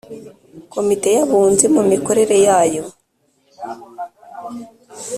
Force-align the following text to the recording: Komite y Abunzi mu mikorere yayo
Komite 0.73 1.07
y 1.15 1.19
Abunzi 1.23 1.65
mu 1.75 1.83
mikorere 1.91 2.35
yayo 2.47 2.83